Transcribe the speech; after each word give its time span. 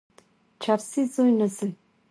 چرسي 0.61 1.01
زوی، 1.13 1.31
نه 1.39 1.47
زوی. 1.55 1.71